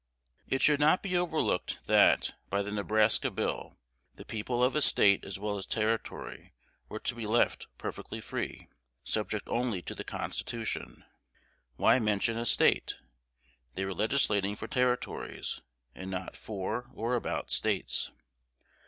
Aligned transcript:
It 0.47 0.63
should 0.63 0.79
not 0.79 1.03
be 1.03 1.15
overlooked, 1.15 1.77
that, 1.85 2.31
by 2.49 2.63
the 2.63 2.71
Nebraska 2.71 3.29
Bill, 3.29 3.77
the 4.15 4.25
people 4.25 4.63
of 4.63 4.75
a 4.75 4.81
State 4.81 5.23
as 5.23 5.37
well 5.37 5.59
as 5.59 5.67
Territory 5.67 6.55
were 6.89 6.97
to 7.01 7.13
be 7.13 7.27
left 7.27 7.67
"perfectly 7.77 8.19
free" 8.19 8.67
"subject 9.03 9.47
only 9.47 9.83
to 9.83 9.93
the 9.93 10.03
Constitution." 10.03 11.05
Why 11.75 11.99
mention 11.99 12.35
a 12.35 12.47
State? 12.47 12.95
They 13.75 13.85
were 13.85 13.93
legislating 13.93 14.55
for 14.55 14.65
Territories, 14.67 15.61
and 15.93 16.09
not 16.09 16.35
for 16.35 16.89
or 16.95 17.13
about 17.13 17.51
States. 17.51 18.09